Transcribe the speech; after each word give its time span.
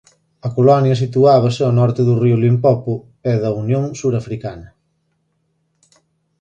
A 0.47 0.49
colonia 0.57 0.99
situábase 1.03 1.61
ao 1.63 1.75
norte 1.79 2.01
do 2.07 2.15
río 2.23 2.37
Limpopo 2.45 2.93
e 3.31 3.33
da 3.43 3.49
Unión 3.63 3.85
Surafricana. 3.99 4.69